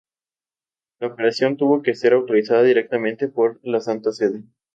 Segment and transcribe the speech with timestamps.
[0.99, 4.43] La operación tuvo que ser autorizada directamente por la Santa Sede.